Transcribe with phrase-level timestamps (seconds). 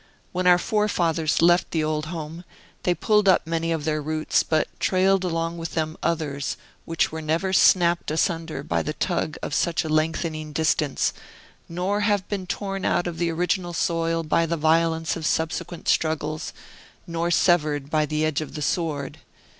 [0.31, 2.43] When our forefathers left the old home,
[2.81, 7.21] they pulled up many of their roots, but trailed along with them others, which were
[7.21, 11.13] never snapt asunder by the tug of such a lengthening distance,
[11.69, 16.51] nor have been torn out of the original soil by the violence of subsequent struggles,
[17.05, 19.19] nor severed by the edge of the sword.